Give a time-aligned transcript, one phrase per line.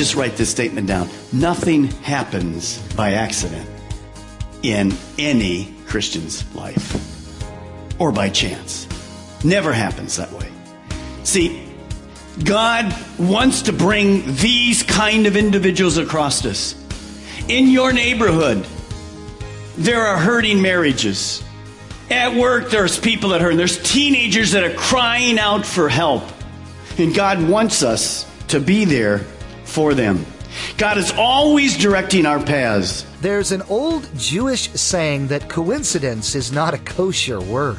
[0.00, 1.10] Just write this statement down.
[1.30, 3.68] Nothing happens by accident
[4.62, 8.88] in any Christian's life or by chance.
[9.44, 10.50] Never happens that way.
[11.24, 11.68] See,
[12.42, 16.74] God wants to bring these kind of individuals across us.
[17.48, 18.66] In your neighborhood,
[19.76, 21.44] there are hurting marriages.
[22.08, 23.54] At work, there's people that hurt.
[23.58, 26.22] There's teenagers that are crying out for help.
[26.96, 29.26] And God wants us to be there
[29.70, 30.26] for them.
[30.76, 33.06] God is always directing our paths.
[33.20, 37.78] There's an old Jewish saying that coincidence is not a kosher word.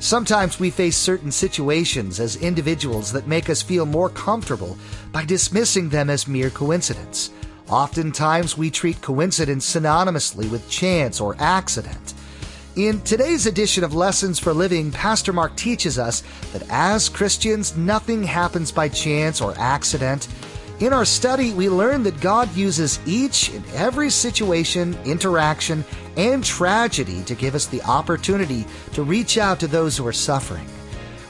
[0.00, 4.76] Sometimes we face certain situations as individuals that make us feel more comfortable
[5.12, 7.30] by dismissing them as mere coincidence.
[7.68, 12.14] Oftentimes we treat coincidence synonymously with chance or accident.
[12.74, 18.22] In today's edition of Lessons for Living, Pastor Mark teaches us that as Christians, nothing
[18.24, 20.26] happens by chance or accident.
[20.82, 25.84] In our study, we learned that God uses each and every situation, interaction,
[26.16, 30.66] and tragedy to give us the opportunity to reach out to those who are suffering.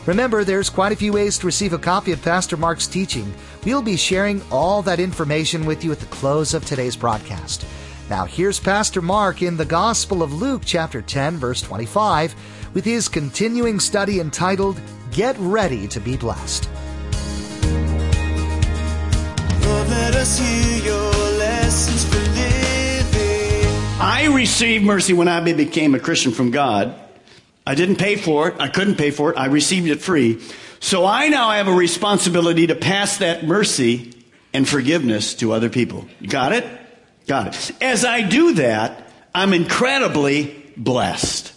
[0.07, 3.31] Remember, there's quite a few ways to receive a copy of Pastor Mark's teaching.
[3.63, 7.67] We'll be sharing all that information with you at the close of today's broadcast.
[8.09, 12.35] Now, here's Pastor Mark in the Gospel of Luke, chapter 10, verse 25,
[12.73, 14.81] with his continuing study entitled,
[15.11, 16.71] Get Ready to Be Blessed.
[20.23, 23.67] Us your lessons for living.
[24.01, 26.95] I received mercy when I became a Christian from God.
[27.67, 28.55] I didn't pay for it.
[28.61, 29.37] I couldn't pay for it.
[29.37, 30.41] I received it free.
[30.79, 34.13] So I now have a responsibility to pass that mercy
[34.53, 36.07] and forgiveness to other people.
[36.25, 36.67] Got it?
[37.27, 37.83] Got it.
[37.83, 41.53] As I do that, I'm incredibly blessed.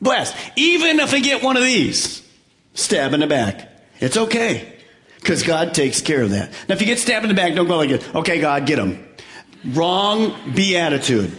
[0.00, 0.34] Blessed.
[0.56, 2.26] Even if I get one of these,
[2.72, 3.70] stab in the back.
[4.00, 4.71] It's okay.
[5.22, 6.50] Because God takes care of that.
[6.68, 8.14] Now, if you get stabbed in the back, don't go like.
[8.14, 9.06] Okay, God, get him.
[9.64, 11.32] Wrong beatitude.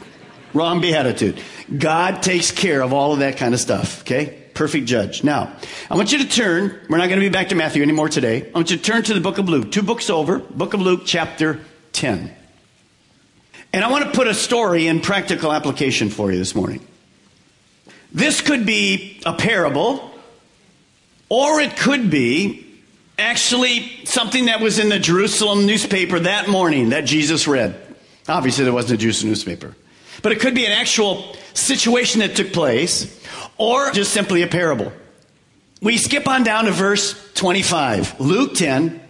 [0.54, 1.42] Wrong beatitude.
[1.78, 4.02] God takes care of all of that kind of stuff.
[4.02, 4.40] Okay?
[4.54, 5.24] Perfect judge.
[5.24, 5.54] Now,
[5.90, 6.80] I want you to turn.
[6.88, 8.48] We're not going to be back to Matthew anymore today.
[8.48, 9.72] I want you to turn to the book of Luke.
[9.72, 10.40] Two books over.
[10.40, 11.60] Book of Luke, chapter
[11.92, 12.34] 10.
[13.74, 16.86] And I want to put a story in practical application for you this morning.
[18.14, 20.12] This could be a parable,
[21.28, 22.63] or it could be
[23.18, 27.80] actually something that was in the Jerusalem newspaper that morning that Jesus read.
[28.28, 29.76] Obviously, there wasn't a Jerusalem newspaper.
[30.22, 33.22] But it could be an actual situation that took place,
[33.58, 34.92] or just simply a parable.
[35.82, 38.20] We skip on down to verse 25.
[38.20, 39.02] Luke 10,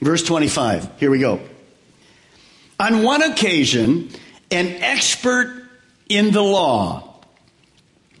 [0.00, 1.00] verse 25.
[1.00, 1.40] Here we go.
[2.78, 4.10] On one occasion,
[4.50, 5.64] an expert
[6.08, 7.14] in the law.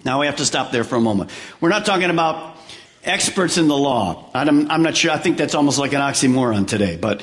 [0.04, 1.30] Now we have to stop there for a moment.
[1.60, 2.56] We're not talking about
[3.04, 4.30] experts in the law.
[4.34, 5.10] I'm, I'm not sure.
[5.10, 7.22] I think that's almost like an oxymoron today, but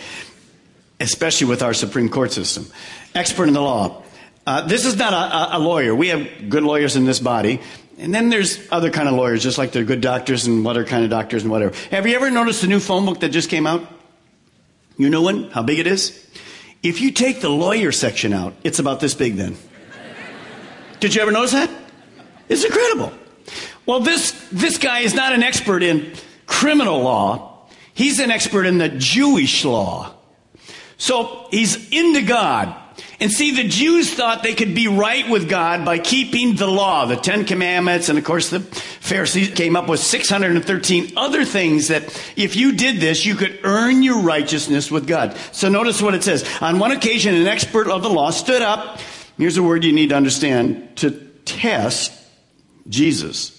[1.00, 2.68] especially with our Supreme Court system.
[3.14, 4.04] Expert in the law.
[4.46, 5.94] Uh, this is not a, a, lawyer.
[5.94, 7.60] We have good lawyers in this body.
[7.98, 10.72] And then there's other kind of lawyers, just like there are good doctors and what
[10.78, 11.76] other kind of doctors and whatever.
[11.92, 13.86] Have you ever noticed the new phone book that just came out?
[14.98, 15.50] You know one?
[15.52, 16.26] How big it is?
[16.82, 19.58] If you take the lawyer section out, it's about this big then.
[21.00, 21.70] Did you ever notice that?
[22.50, 23.12] It's incredible.
[23.88, 26.14] Well, this, this guy is not an expert in
[26.46, 27.68] criminal law.
[27.94, 30.14] He's an expert in the Jewish law.
[30.98, 32.76] So he's into God.
[33.20, 37.06] And see, the Jews thought they could be right with God by keeping the law,
[37.06, 42.04] the Ten Commandments, and of course the Pharisees came up with 613 other things that
[42.36, 45.36] if you did this, you could earn your righteousness with God.
[45.52, 46.48] So notice what it says.
[46.62, 49.00] On one occasion, an expert of the law stood up,
[49.38, 51.12] here's a word you need to understand, to
[51.46, 52.12] test
[52.90, 53.57] Jesus.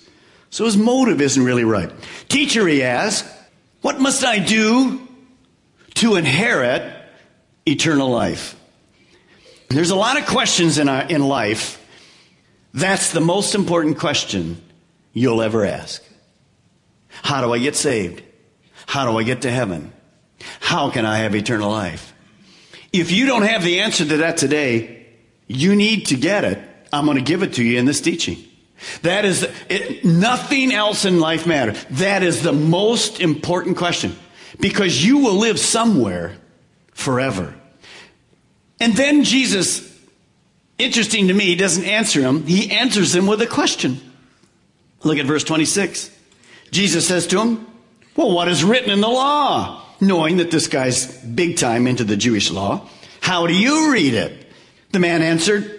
[0.50, 1.92] So his motive isn't really right.
[2.28, 3.28] Teacher, he asks,
[3.82, 5.06] what must I do
[5.94, 6.92] to inherit
[7.66, 8.58] eternal life?
[9.68, 11.84] There's a lot of questions in, our, in life.
[12.72, 14.62] That's the most important question
[15.12, 16.02] you'll ever ask.
[17.08, 18.22] How do I get saved?
[18.86, 19.92] How do I get to heaven?
[20.60, 22.14] How can I have eternal life?
[22.92, 25.06] If you don't have the answer to that today,
[25.46, 26.58] you need to get it.
[26.92, 28.38] I'm going to give it to you in this teaching.
[29.02, 31.84] That is, it, nothing else in life matters.
[31.90, 34.16] That is the most important question
[34.60, 36.36] because you will live somewhere
[36.92, 37.54] forever.
[38.80, 39.82] And then Jesus,
[40.78, 42.44] interesting to me, doesn't answer him.
[42.44, 44.00] He answers him with a question.
[45.02, 46.10] Look at verse 26.
[46.70, 47.66] Jesus says to him,
[48.16, 49.84] Well, what is written in the law?
[50.00, 52.88] Knowing that this guy's big time into the Jewish law.
[53.20, 54.46] How do you read it?
[54.92, 55.77] The man answered,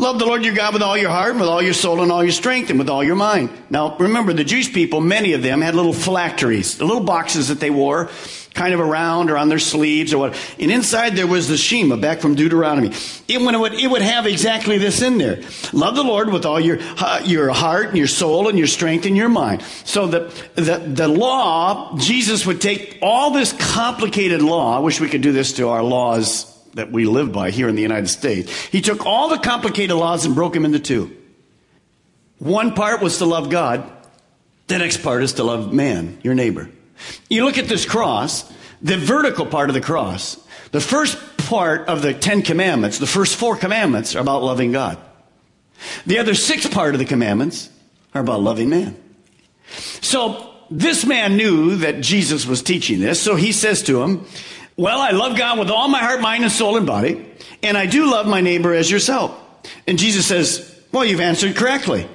[0.00, 2.24] Love the Lord your God with all your heart, with all your soul, and all
[2.24, 3.50] your strength, and with all your mind.
[3.68, 7.60] Now, remember, the Jewish people, many of them had little phylacteries, the little boxes that
[7.60, 8.08] they wore,
[8.54, 10.54] kind of around or on their sleeves or what.
[10.58, 12.92] And inside there was the Shema, back from Deuteronomy.
[13.28, 15.42] It, when it, would, it would have exactly this in there.
[15.74, 19.04] Love the Lord with all your, uh, your heart, and your soul, and your strength,
[19.04, 19.60] and your mind.
[19.84, 25.10] So the, the, the law, Jesus would take all this complicated law, I wish we
[25.10, 28.50] could do this to our laws that we live by here in the United States.
[28.66, 31.16] He took all the complicated laws and broke them into two.
[32.38, 33.90] One part was to love God.
[34.66, 36.70] The next part is to love man, your neighbor.
[37.28, 38.50] You look at this cross,
[38.80, 40.36] the vertical part of the cross,
[40.70, 44.98] the first part of the Ten Commandments, the first four commandments are about loving God.
[46.06, 47.68] The other six part of the commandments
[48.14, 48.96] are about loving man.
[50.00, 54.24] So this man knew that Jesus was teaching this, so he says to him,
[54.80, 57.26] well, I love God with all my heart, mind, and soul and body,
[57.62, 59.38] and I do love my neighbor as yourself.
[59.86, 62.08] And Jesus says, Well, you've answered correctly.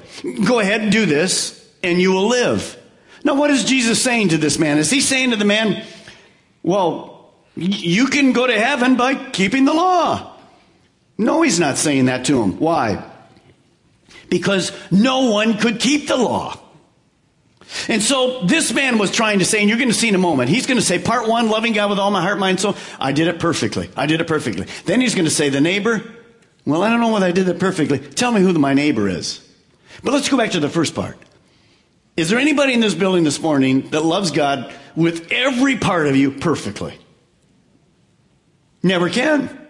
[0.46, 2.76] Go ahead and do this, and you will live.
[3.24, 4.80] Now, what is Jesus saying to this man?
[4.80, 5.86] Is he saying to the man,
[6.64, 10.36] Well, you can go to heaven by keeping the law?
[11.20, 12.58] No, he's not saying that to him.
[12.58, 13.04] Why?
[14.28, 16.60] Because no one could keep the law.
[17.88, 20.20] And so this man was trying to say, and you're going to see in a
[20.20, 22.76] moment, he's going to say, part one, loving God with all my heart, mind, soul.
[23.00, 23.90] I did it perfectly.
[23.96, 24.68] I did it perfectly.
[24.86, 26.02] Then he's going to say, the neighbor,
[26.66, 28.00] well, I don't know whether I did it perfectly.
[28.00, 29.42] Tell me who my neighbor is.
[30.04, 31.18] But let's go back to the first part.
[32.18, 36.16] Is there anybody in this building this morning that loves God with every part of
[36.16, 36.98] you perfectly?
[38.82, 39.68] Never can.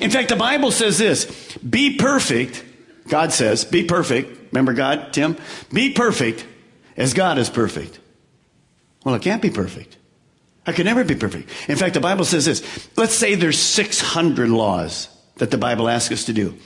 [0.00, 2.64] In fact, the Bible says this be perfect.
[3.08, 4.52] God says, be perfect.
[4.52, 5.36] Remember God, Tim?
[5.72, 6.46] Be perfect
[6.96, 7.98] as God is perfect.
[9.04, 9.96] Well, it can't be perfect.
[10.66, 11.50] I could never be perfect.
[11.68, 12.88] In fact, the Bible says this.
[12.96, 16.56] Let's say there's 600 laws that the Bible asks us to do.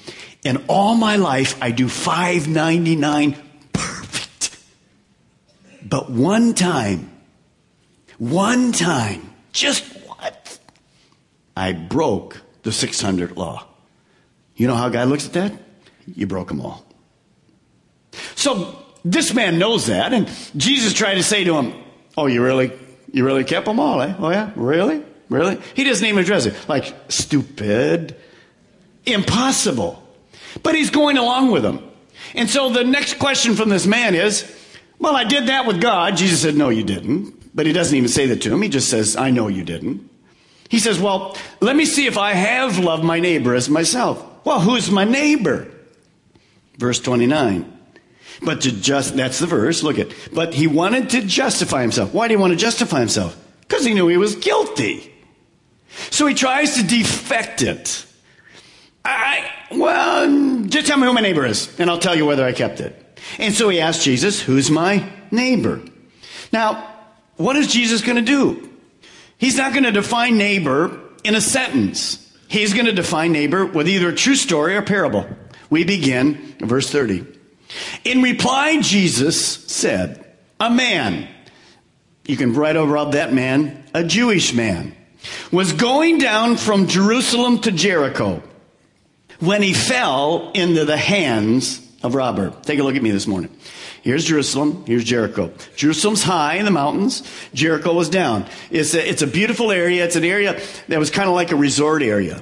[0.44, 3.36] In all my life, I do 599
[3.72, 4.56] perfect.
[5.82, 7.10] But one time,
[8.18, 10.58] one time, just what?
[11.56, 13.66] I broke the 600 law.
[14.56, 15.52] You know how God looks at that?
[16.14, 16.84] You broke them all.
[18.34, 21.72] So this man knows that, and Jesus tried to say to him,
[22.16, 22.72] Oh, you really,
[23.12, 24.14] you really kept them all, eh?
[24.18, 24.50] Oh, yeah?
[24.56, 25.02] Really?
[25.28, 25.60] Really?
[25.74, 26.56] He doesn't even address it.
[26.68, 28.16] Like, stupid.
[29.04, 30.02] Impossible.
[30.62, 31.88] But he's going along with them.
[32.34, 34.50] And so the next question from this man is,
[34.98, 36.16] Well, I did that with God.
[36.16, 37.54] Jesus said, No, you didn't.
[37.54, 38.60] But he doesn't even say that to him.
[38.60, 40.10] He just says, I know you didn't.
[40.68, 44.24] He says, Well, let me see if I have loved my neighbor as myself.
[44.44, 45.70] Well, who's my neighbor?
[46.76, 47.75] Verse 29.
[48.42, 50.08] But to just, that's the verse, look at.
[50.32, 52.12] But he wanted to justify himself.
[52.12, 53.36] Why did he want to justify himself?
[53.60, 55.12] Because he knew he was guilty.
[56.10, 58.04] So he tries to defect it.
[59.04, 62.52] I, well, just tell me who my neighbor is, and I'll tell you whether I
[62.52, 63.20] kept it.
[63.38, 65.80] And so he asked Jesus, Who's my neighbor?
[66.52, 66.92] Now,
[67.36, 68.70] what is Jesus going to do?
[69.38, 72.22] He's not going to define neighbor in a sentence.
[72.48, 75.26] He's going to define neighbor with either a true story or parable.
[75.68, 77.26] We begin verse 30.
[78.04, 80.24] In reply, Jesus said,
[80.60, 81.28] A man,
[82.26, 84.94] you can write over that man, a Jewish man,
[85.50, 88.42] was going down from Jerusalem to Jericho
[89.40, 92.52] when he fell into the hands of robber.
[92.62, 93.50] Take a look at me this morning.
[94.06, 94.84] Here's Jerusalem.
[94.86, 95.52] Here's Jericho.
[95.74, 97.24] Jerusalem's high in the mountains.
[97.52, 98.46] Jericho was down.
[98.70, 100.04] It's a, it's a beautiful area.
[100.04, 102.40] It's an area that was kind of like a resort area.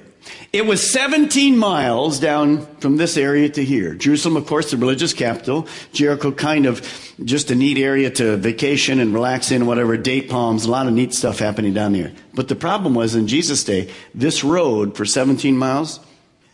[0.53, 3.95] It was 17 miles down from this area to here.
[3.95, 5.67] Jerusalem, of course, the religious capital.
[5.95, 6.87] Jericho, kind of
[7.25, 10.93] just a neat area to vacation and relax in, whatever, date palms, a lot of
[10.93, 12.13] neat stuff happening down there.
[12.35, 15.99] But the problem was in Jesus' day, this road for 17 miles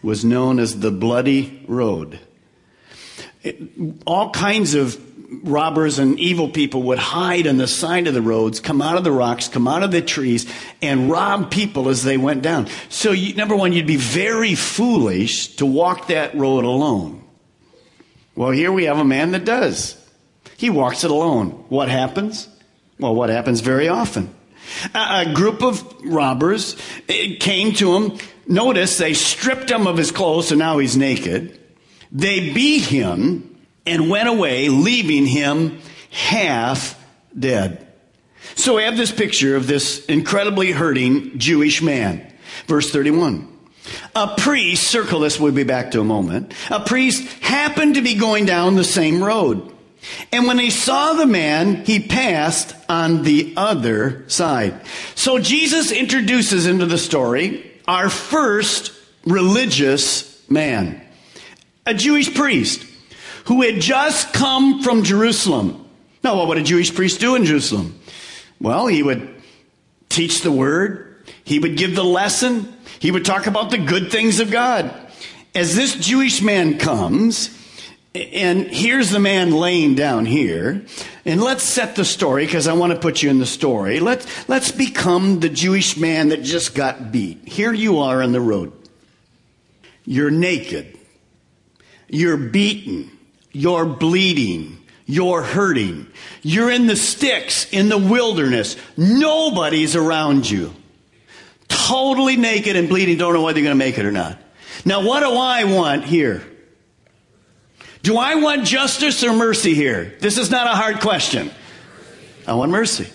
[0.04, 2.20] was known as the Bloody Road.
[4.06, 5.00] All kinds of
[5.42, 9.04] robbers and evil people would hide on the side of the roads, come out of
[9.04, 12.68] the rocks, come out of the trees, and rob people as they went down.
[12.88, 17.22] So, you, number one, you'd be very foolish to walk that road alone.
[18.34, 19.96] Well, here we have a man that does.
[20.56, 21.50] He walks it alone.
[21.68, 22.48] What happens?
[22.98, 24.34] Well, what happens very often?
[24.94, 26.76] A, a group of robbers
[27.38, 28.18] came to him.
[28.46, 31.59] Notice they stripped him of his clothes, so now he's naked.
[32.12, 35.78] They beat him and went away, leaving him
[36.10, 36.98] half
[37.38, 37.86] dead.
[38.56, 42.26] So we have this picture of this incredibly hurting Jewish man.
[42.66, 43.48] Verse 31.
[44.14, 46.52] A priest, circle this, we'll be back to a moment.
[46.70, 49.74] A priest happened to be going down the same road.
[50.32, 54.80] And when he saw the man, he passed on the other side.
[55.14, 58.92] So Jesus introduces into the story our first
[59.24, 61.00] religious man,
[61.90, 62.86] a Jewish priest
[63.46, 65.88] who had just come from Jerusalem.
[66.22, 67.98] Now, what would a Jewish priest do in Jerusalem?
[68.60, 69.34] Well, he would
[70.08, 74.38] teach the word, he would give the lesson, he would talk about the good things
[74.38, 74.94] of God.
[75.54, 77.56] As this Jewish man comes,
[78.14, 80.84] and here's the man laying down here.
[81.24, 84.00] And let's set the story because I want to put you in the story.
[84.00, 87.48] Let's, let's become the Jewish man that just got beat.
[87.48, 88.72] Here you are on the road.
[90.04, 90.99] You're naked.
[92.10, 93.10] You're beaten.
[93.52, 94.78] You're bleeding.
[95.06, 96.06] You're hurting.
[96.42, 98.76] You're in the sticks in the wilderness.
[98.96, 100.74] Nobody's around you.
[101.68, 103.18] Totally naked and bleeding.
[103.18, 104.38] Don't know whether you're going to make it or not.
[104.84, 106.42] Now, what do I want here?
[108.02, 110.16] Do I want justice or mercy here?
[110.20, 111.50] This is not a hard question.
[112.46, 113.08] I want mercy.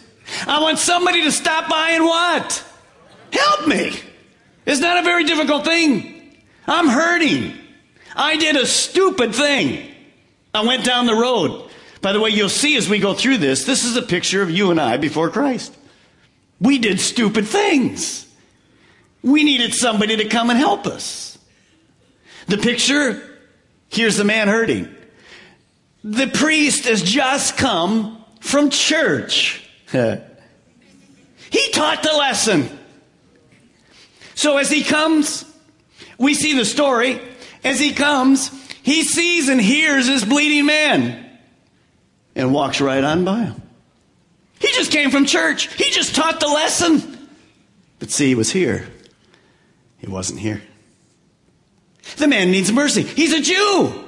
[0.47, 2.63] I want somebody to stop by and what?
[3.31, 3.99] Help me.
[4.65, 6.37] It's not a very difficult thing.
[6.67, 7.53] I'm hurting.
[8.15, 9.91] I did a stupid thing.
[10.53, 11.69] I went down the road.
[12.01, 14.49] By the way, you'll see as we go through this, this is a picture of
[14.49, 15.75] you and I before Christ.
[16.61, 18.27] We did stupid things.
[19.21, 21.37] We needed somebody to come and help us.
[22.47, 23.35] The picture
[23.89, 24.93] Here's the man hurting.
[26.03, 29.63] The priest has just come from church.
[29.91, 32.77] he taught the lesson.
[34.35, 35.45] So as he comes,
[36.17, 37.21] we see the story.
[37.65, 38.51] As he comes,
[38.83, 41.25] he sees and hears this bleeding man
[42.35, 43.61] and walks right on by him.
[44.59, 45.73] He just came from church.
[45.73, 47.27] He just taught the lesson.
[47.97, 48.87] But see, he was here.
[49.97, 50.61] He wasn't here.
[52.17, 53.01] The man needs mercy.
[53.01, 54.05] He's a Jew.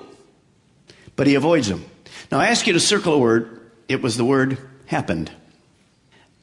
[1.16, 1.84] But he avoids him.
[2.32, 3.72] Now I ask you to circle a word.
[3.88, 5.32] It was the word happened.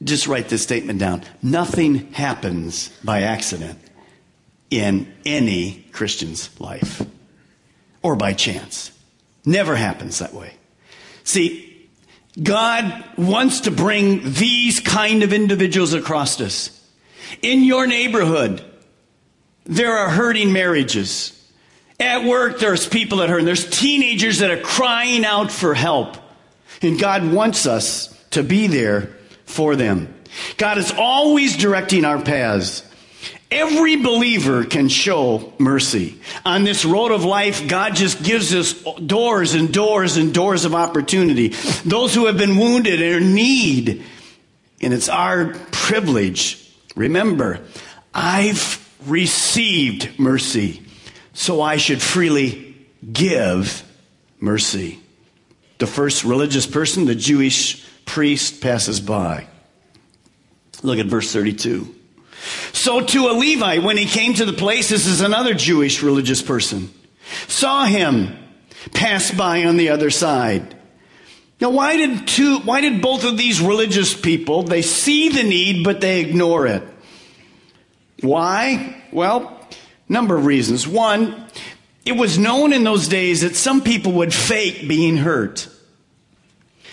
[0.02, 1.22] Just write this statement down.
[1.42, 3.78] Nothing happens by accident
[4.80, 7.02] in any Christian's life
[8.02, 8.90] or by chance.
[9.44, 10.54] Never happens that way.
[11.24, 11.88] See,
[12.42, 16.70] God wants to bring these kind of individuals across us.
[17.42, 18.64] In your neighborhood,
[19.64, 21.30] there are hurting marriages.
[22.00, 23.38] At work, there's people that hurt.
[23.38, 26.16] And there's teenagers that are crying out for help.
[26.82, 29.10] And God wants us to be there
[29.46, 30.12] for them.
[30.56, 32.82] God is always directing our paths.
[33.54, 36.18] Every believer can show mercy.
[36.44, 40.74] On this road of life, God just gives us doors and doors and doors of
[40.74, 41.50] opportunity.
[41.84, 44.02] Those who have been wounded and in need.
[44.80, 46.68] And it's our privilege.
[46.96, 47.60] Remember,
[48.12, 50.82] I've received mercy
[51.32, 52.76] so I should freely
[53.12, 53.88] give
[54.40, 54.98] mercy.
[55.78, 59.46] The first religious person, the Jewish priest, passes by.
[60.82, 61.93] Look at verse 32.
[62.72, 66.42] So to a Levite, when he came to the place, this is another Jewish religious
[66.42, 66.92] person,
[67.48, 68.36] saw him
[68.92, 70.76] pass by on the other side.
[71.60, 75.84] Now, why did two, why did both of these religious people, they see the need,
[75.84, 76.82] but they ignore it?
[78.20, 79.02] Why?
[79.12, 79.54] Well,
[80.08, 80.86] Number of reasons.
[80.86, 81.46] One,
[82.04, 85.68] it was known in those days that some people would fake being hurt.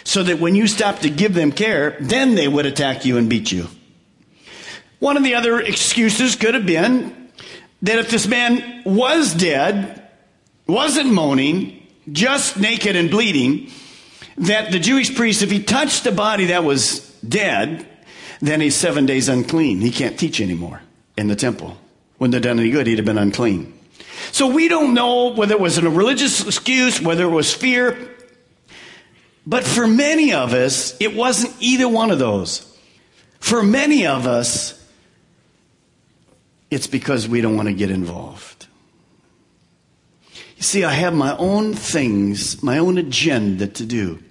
[0.03, 3.29] So that when you stopped to give them care, then they would attack you and
[3.29, 3.67] beat you.
[5.01, 7.29] One of the other excuses could have been
[7.81, 10.08] that if this man was dead,
[10.67, 13.70] wasn't moaning, just naked and bleeding,
[14.38, 17.86] that the Jewish priest, if he touched a body that was dead,
[18.39, 19.81] then he's seven days unclean.
[19.81, 20.81] He can't teach anymore
[21.17, 21.77] in the temple
[22.22, 22.86] wouldn't have done any good.
[22.86, 23.74] He'd have been unclean.
[24.31, 27.98] So we don't know whether it was a religious excuse, whether it was fear.
[29.48, 32.77] But for many of us, it wasn't either one of those.
[33.39, 34.80] For many of us,
[36.71, 38.65] it's because we don't want to get involved.
[40.57, 44.23] You see, I have my own things, my own agenda to do.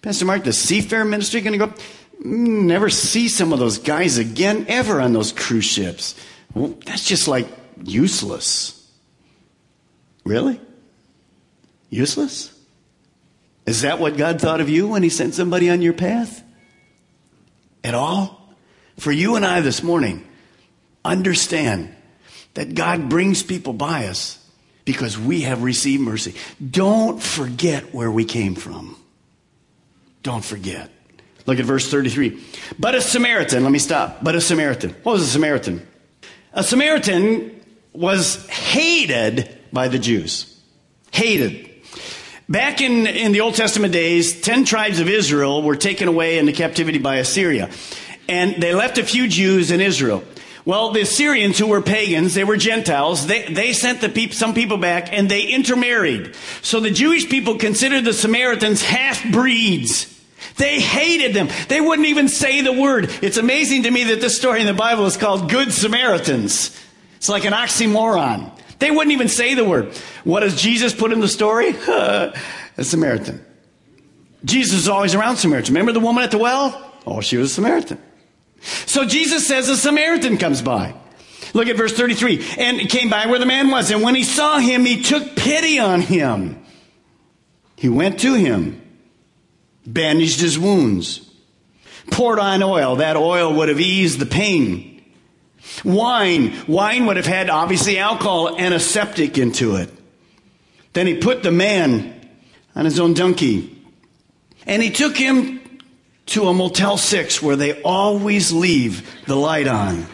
[0.00, 1.74] Pastor Mark, the seafair ministry going to go?
[2.22, 6.14] Never see some of those guys again ever on those cruise ships.
[6.54, 7.48] Well, that's just like
[7.84, 8.90] useless.
[10.24, 10.60] Really?
[11.90, 12.56] Useless?
[13.66, 16.42] Is that what God thought of you when He sent somebody on your path?
[17.84, 18.40] At all?
[19.00, 20.26] for you and I this morning,
[21.04, 21.94] understand
[22.54, 24.36] that God brings people by us
[24.84, 26.34] because we have received mercy.
[26.70, 28.96] Don't forget where we came from.
[30.22, 30.90] Don't forget.
[31.46, 32.42] Look at verse 33.
[32.78, 34.22] But a Samaritan, let me stop.
[34.22, 34.90] But a Samaritan.
[35.02, 35.86] What was a Samaritan?
[36.52, 37.60] A Samaritan
[37.92, 40.60] was hated by the Jews.
[41.12, 41.70] Hated.
[42.48, 46.52] Back in, in the Old Testament days, 10 tribes of Israel were taken away into
[46.52, 47.70] captivity by Assyria.
[48.28, 50.24] And they left a few Jews in Israel.
[50.64, 54.52] Well, the Syrians, who were pagans, they were Gentiles, they, they sent the peop, some
[54.52, 56.34] people back and they intermarried.
[56.62, 60.06] So the Jewish people considered the Samaritans half breeds.
[60.56, 61.48] They hated them.
[61.68, 63.10] They wouldn't even say the word.
[63.22, 66.78] It's amazing to me that this story in the Bible is called Good Samaritans.
[67.16, 68.50] It's like an oxymoron.
[68.78, 69.94] They wouldn't even say the word.
[70.24, 71.70] What does Jesus put in the story?
[71.88, 72.34] a
[72.80, 73.44] Samaritan.
[74.44, 75.70] Jesus is always around Samaritans.
[75.70, 76.92] Remember the woman at the well?
[77.06, 78.00] Oh, she was a Samaritan.
[78.60, 80.94] So Jesus says a Samaritan comes by.
[81.54, 82.44] Look at verse 33.
[82.58, 83.90] And came by where the man was.
[83.90, 86.62] And when he saw him, he took pity on him.
[87.76, 88.80] He went to him,
[89.86, 91.28] bandaged his wounds,
[92.10, 92.96] poured on oil.
[92.96, 95.02] That oil would have eased the pain.
[95.84, 96.54] Wine.
[96.68, 99.90] Wine would have had obviously alcohol and a septic into it.
[100.92, 102.28] Then he put the man
[102.74, 103.76] on his own donkey.
[104.66, 105.59] And he took him
[106.26, 110.06] to a Motel 6 where they always leave the light on.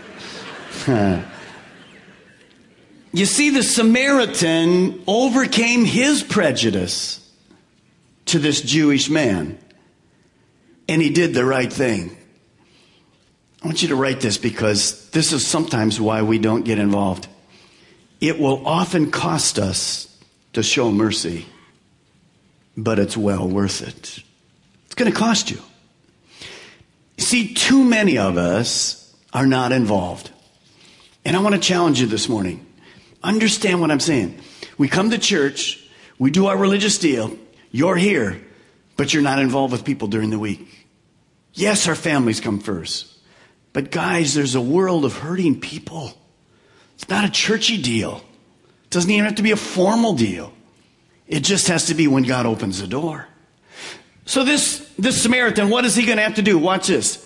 [3.13, 7.21] you see, the Samaritan overcame his prejudice
[8.27, 9.59] to this Jewish man,
[10.89, 12.17] and he did the right thing.
[13.63, 17.27] I want you to write this because this is sometimes why we don't get involved.
[18.21, 20.17] It will often cost us
[20.53, 21.47] to show mercy,
[22.77, 24.23] but it's well worth it.
[24.87, 25.61] It's going to cost you.
[27.27, 30.31] See, too many of us are not involved.
[31.25, 32.65] And I want to challenge you this morning.
[33.21, 34.39] Understand what I'm saying.
[34.79, 35.85] We come to church,
[36.21, 37.37] we do our religious deal,
[37.73, 38.41] you're here,
[38.97, 40.87] but you're not involved with people during the week.
[41.53, 43.13] Yes, our families come first.
[43.73, 46.13] But guys, there's a world of hurting people.
[46.95, 48.23] It's not a churchy deal.
[48.85, 50.53] It doesn't even have to be a formal deal.
[51.27, 53.27] It just has to be when God opens the door.
[54.27, 56.59] So this, this Samaritan, what is he going to have to do?
[56.59, 57.23] Watch this.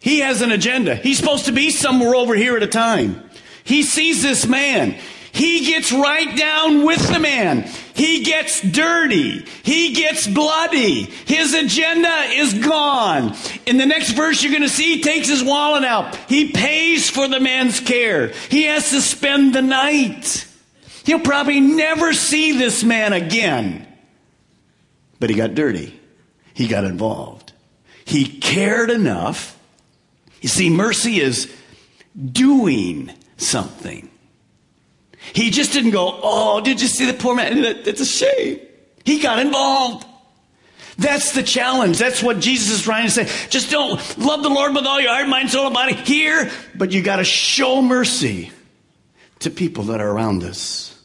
[0.00, 0.94] He has an agenda.
[0.94, 3.28] He's supposed to be somewhere over here at a time.
[3.64, 4.96] He sees this man.
[5.32, 7.68] He gets right down with the man.
[7.94, 9.44] He gets dirty.
[9.64, 11.02] He gets bloody.
[11.02, 13.34] His agenda is gone.
[13.66, 16.16] In the next verse, you're going to see he takes his wallet out.
[16.28, 18.28] He pays for the man's care.
[18.48, 20.46] He has to spend the night.
[21.04, 23.86] He'll probably never see this man again.
[25.20, 25.95] But he got dirty.
[26.56, 27.52] He got involved.
[28.06, 29.58] He cared enough.
[30.40, 31.54] You see, mercy is
[32.32, 34.08] doing something.
[35.34, 37.58] He just didn't go, Oh, did you see the poor man?
[37.58, 38.60] It's a shame.
[39.04, 40.06] He got involved.
[40.96, 41.98] That's the challenge.
[41.98, 43.48] That's what Jesus is trying to say.
[43.50, 46.90] Just don't love the Lord with all your heart, mind, soul, and body here, but
[46.90, 48.50] you got to show mercy
[49.40, 50.95] to people that are around us.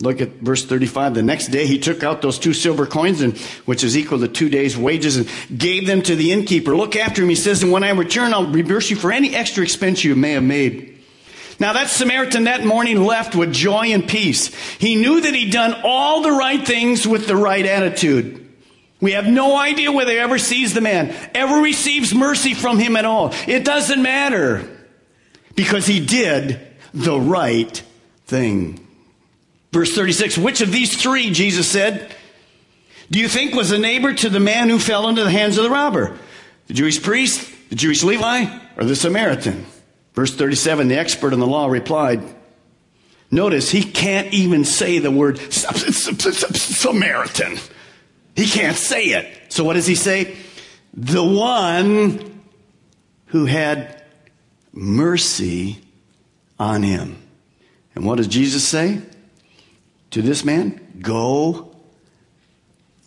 [0.00, 1.14] Look at verse 35.
[1.14, 3.36] The next day he took out those two silver coins, and,
[3.66, 6.74] which is equal to two days' wages, and gave them to the innkeeper.
[6.74, 9.62] Look after him, he says, and when I return, I'll reimburse you for any extra
[9.62, 10.98] expense you may have made.
[11.58, 14.46] Now that Samaritan that morning left with joy and peace.
[14.78, 18.48] He knew that he'd done all the right things with the right attitude.
[19.02, 22.96] We have no idea whether he ever sees the man, ever receives mercy from him
[22.96, 23.34] at all.
[23.46, 24.66] It doesn't matter
[25.54, 26.58] because he did
[26.94, 27.82] the right
[28.24, 28.86] thing.
[29.72, 32.14] Verse 36, which of these three, Jesus said,
[33.10, 35.64] do you think was a neighbor to the man who fell into the hands of
[35.64, 36.16] the robber?
[36.68, 38.44] The Jewish priest, the Jewish Levi,
[38.76, 39.66] or the Samaritan?
[40.14, 42.22] Verse 37, the expert in the law replied,
[43.32, 47.58] Notice he can't even say the word Samaritan.
[48.36, 49.52] He can't say it.
[49.52, 50.36] So what does he say?
[50.94, 52.42] The one
[53.26, 54.02] who had
[54.72, 55.80] mercy
[56.58, 57.16] on him.
[57.94, 59.00] And what does Jesus say?
[60.10, 61.74] To this man, go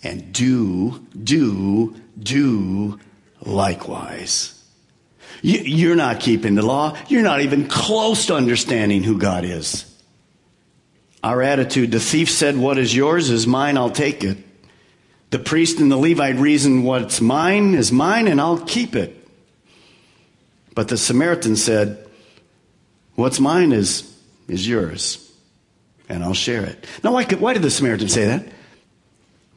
[0.03, 2.99] and do, do, do
[3.41, 4.59] likewise.
[5.41, 6.97] You're not keeping the law.
[7.07, 9.89] You're not even close to understanding who God is.
[11.21, 14.37] Our attitude, the thief said, What is yours is mine, I'll take it.
[15.29, 19.27] The priest and the Levite reasoned, What's mine is mine, and I'll keep it.
[20.75, 22.07] But the Samaritan said,
[23.15, 24.09] What's mine is,
[24.47, 25.22] is yours
[26.09, 26.85] and I'll share it.
[27.03, 28.45] Now, why, could, why did the Samaritan say that?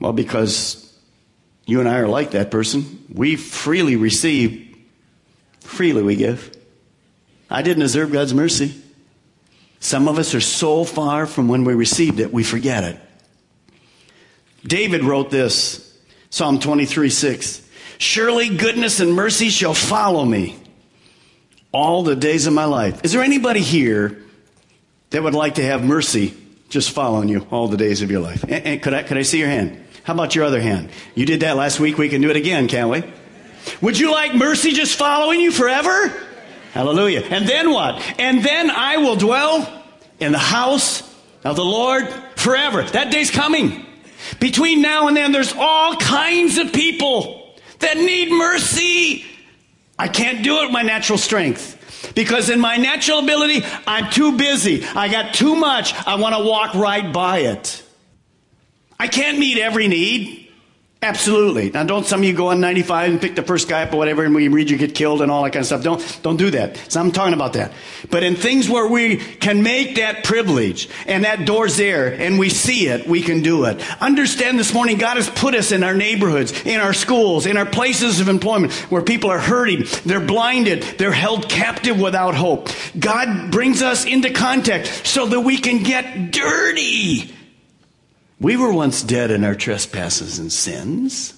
[0.01, 0.83] Well, because
[1.65, 3.05] you and I are like that person.
[3.13, 4.67] We freely receive
[5.67, 6.53] Freely we give.
[7.51, 8.75] I didn't deserve God's mercy.
[9.81, 13.01] Some of us are so far from when we received it, we forget it.
[14.65, 15.99] David wrote this
[16.31, 17.69] Psalm 23 6.
[17.99, 20.57] Surely goodness and mercy shall follow me
[21.73, 23.05] all the days of my life.
[23.05, 24.23] Is there anybody here
[25.11, 26.35] that would like to have mercy
[26.69, 28.43] just following you all the days of your life?
[28.43, 29.85] And, and could, I, could I see your hand?
[30.05, 30.91] How about your other hand?
[31.15, 31.99] You did that last week.
[31.99, 33.03] We can do it again, can't we?
[33.81, 36.13] Would you like mercy just following you forever?
[36.73, 37.23] Hallelujah.
[37.23, 38.03] And then what?
[38.19, 39.83] And then I will dwell
[40.21, 41.03] in the house
[41.45, 42.83] of the Lord forever.
[42.83, 43.85] That day's coming.
[44.41, 49.25] Between now and then, there's all kinds of people that need mercy.
[49.99, 51.76] I can't do it with my natural strength.
[52.15, 54.85] Because in my natural ability, I'm too busy.
[54.85, 55.95] I got too much.
[56.07, 57.83] I want to walk right by it.
[58.99, 60.46] I can't meet every need.
[61.07, 61.71] Absolutely.
[61.71, 63.97] Now, don't some of you go on 95 and pick the first guy up or
[63.97, 65.85] whatever, and you read, you get killed and all that kind of stuff.
[65.85, 66.77] Don't, don't do that.
[66.91, 67.73] So I'm talking about that.
[68.11, 72.49] But in things where we can make that privilege and that door's there and we
[72.49, 73.81] see it, we can do it.
[74.03, 77.67] Understand this morning, God has put us in our neighborhoods, in our schools, in our
[77.67, 79.85] places of employment where people are hurting.
[80.05, 80.83] They're blinded.
[80.99, 82.69] They're held captive without hope.
[82.99, 87.36] God brings us into contact so that we can get dirty
[88.39, 91.33] we were once dead in our trespasses and sins,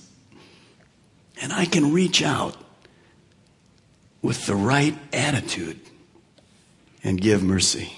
[1.41, 2.57] and I can reach out
[4.23, 5.79] with the right attitude
[7.05, 7.93] and give mercy.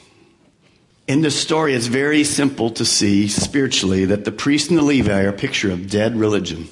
[1.09, 5.25] In this story, it's very simple to see spiritually that the priest and the Levi
[5.25, 6.69] are a picture of dead religion.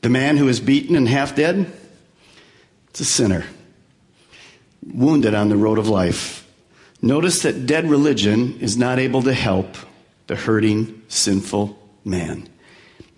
[0.00, 1.70] The man who is beaten and half dead,
[2.88, 3.44] it's a sinner,
[4.84, 6.48] wounded on the road of life.
[7.00, 9.76] Notice that dead religion is not able to help
[10.26, 12.48] the hurting, sinful man.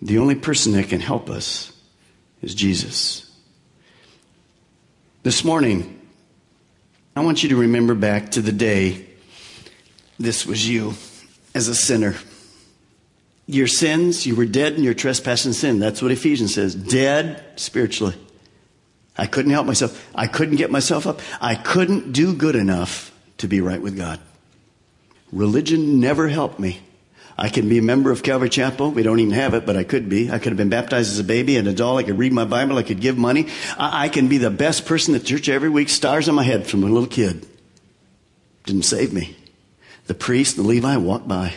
[0.03, 1.73] The only person that can help us
[2.43, 3.31] is Jesus.
[5.23, 6.01] This morning,
[7.17, 9.07] I want you to remember back to the day
[10.19, 10.95] this was you
[11.55, 12.15] as a sinner.
[13.47, 15.79] Your sins, you were dead in your trespass and sin.
[15.79, 16.75] That's what Ephesians says.
[16.75, 18.17] Dead spiritually.
[19.17, 20.11] I couldn't help myself.
[20.15, 21.21] I couldn't get myself up.
[21.41, 24.19] I couldn't do good enough to be right with God.
[25.33, 26.81] Religion never helped me.
[27.37, 28.93] I can be a member of Calvary Chapel.
[28.93, 30.31] We don't even have it, but I could be.
[30.31, 31.99] I could have been baptized as a baby, an adult.
[31.99, 32.79] I could read my Bible.
[32.79, 33.49] I could give money.
[33.77, 36.67] I, I can be the best person at church every week, stars on my head
[36.67, 37.47] from a little kid.
[38.65, 39.37] Didn't save me.
[40.07, 41.55] The priest, the Levi walked by.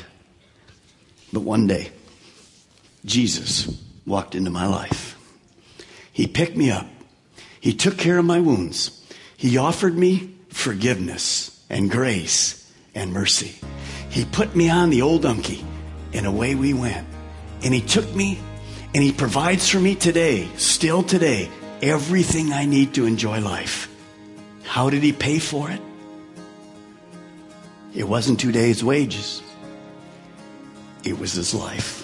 [1.32, 1.92] But one day,
[3.06, 3.68] Jesus
[4.06, 5.16] walked into my life.
[6.12, 6.88] He picked me up.
[7.60, 9.06] He took care of my wounds.
[9.36, 13.60] He offered me forgiveness and grace and mercy.
[14.10, 15.64] He put me on the old donkey,
[16.14, 17.08] and away we went.
[17.64, 18.40] And He took me,
[18.94, 21.50] and He provides for me today, still today,
[21.82, 23.90] everything I need to enjoy life.
[24.64, 25.82] How did He pay for it?
[27.94, 29.42] It wasn't two days' wages,
[31.04, 32.04] it was His life.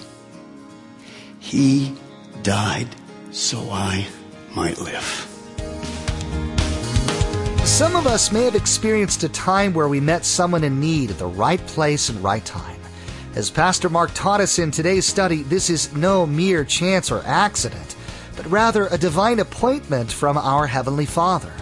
[1.40, 1.96] He
[2.42, 2.88] died
[3.32, 4.08] so I
[4.56, 5.33] might live.
[7.66, 11.18] Some of us may have experienced a time where we met someone in need at
[11.18, 12.80] the right place and right time.
[13.36, 17.96] As Pastor Mark taught us in today's study, this is no mere chance or accident,
[18.36, 21.54] but rather a divine appointment from our Heavenly Father.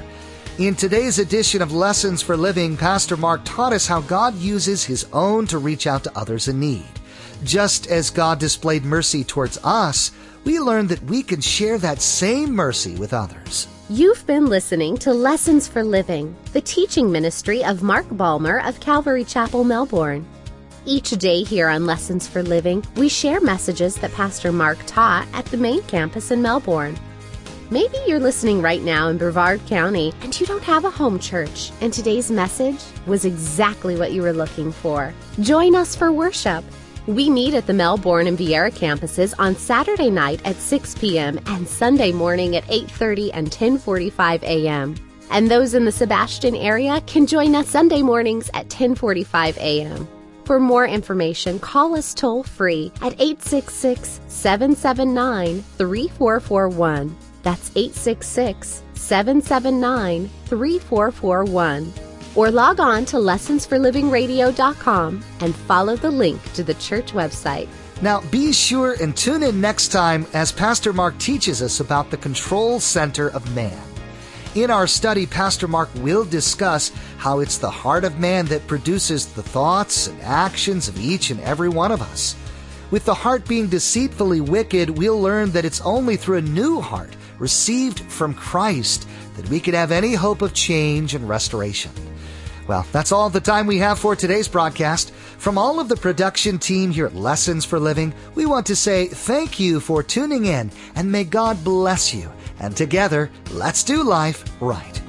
[0.58, 5.06] In today's edition of Lessons for Living, Pastor Mark taught us how God uses His
[5.14, 7.00] own to reach out to others in need.
[7.44, 10.12] Just as God displayed mercy towards us,
[10.46, 13.68] we learn that we can share that same mercy with others.
[13.94, 19.26] You've been listening to Lessons for Living, the teaching ministry of Mark Balmer of Calvary
[19.26, 20.26] Chapel, Melbourne.
[20.86, 25.44] Each day here on Lessons for Living, we share messages that Pastor Mark taught at
[25.48, 26.98] the main campus in Melbourne.
[27.70, 31.74] Maybe you're listening right now in Brevard County and you don't have a home church,
[31.82, 35.14] and today's message was exactly what you were looking for.
[35.42, 36.64] Join us for worship
[37.08, 41.40] we meet at the Melbourne and Viera campuses on Saturday night at 6 p.m.
[41.48, 44.96] and Sunday morning at 8:30 and 10:45 a.m.
[45.32, 50.08] And those in the Sebastian area can join us Sunday mornings at 10:45 a.m.
[50.46, 57.16] For more information, call us toll free at 866 779 3441.
[57.44, 66.74] That's 866 779 3441 or log on to lessonsforlivingradio.com and follow the link to the
[66.76, 67.68] church website.
[68.02, 72.18] Now, be sure and tune in next time as Pastor Mark teaches us about the
[72.18, 73.80] control center of man.
[74.56, 79.28] In our study, Pastor Mark will discuss how it's the heart of man that produces
[79.28, 82.36] the thoughts and actions of each and every one of us.
[82.90, 87.16] With the heart being deceitfully wicked, we'll learn that it's only through a new heart
[87.40, 91.92] received from Christ that we can have any hope of change and restoration.
[92.72, 95.12] Well, that's all the time we have for today's broadcast.
[95.14, 99.08] From all of the production team here at Lessons for Living, we want to say
[99.08, 102.32] thank you for tuning in and may God bless you.
[102.62, 105.02] And together, let's do life right.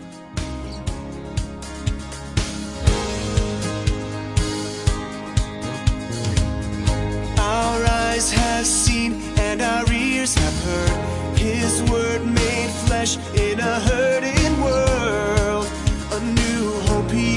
[7.38, 13.78] Our eyes have seen and our ears have heard His word made flesh in a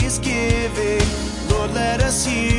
[0.06, 1.02] is giving.
[1.50, 2.55] Lord, let us hear.